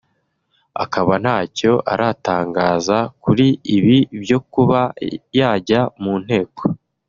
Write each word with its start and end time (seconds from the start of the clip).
akaba 0.83 1.13
ntacyo 1.23 1.71
aratangaza 1.93 2.97
kuri 3.23 3.47
ibi 3.77 3.97
byo 4.21 4.39
kuba 4.53 4.79
yajya 5.39 5.81
mu 6.01 6.13
Nteko 6.23 6.61